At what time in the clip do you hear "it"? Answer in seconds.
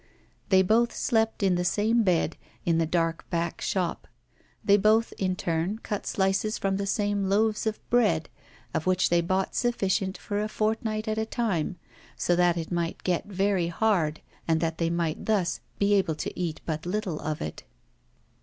12.57-12.71, 17.39-17.63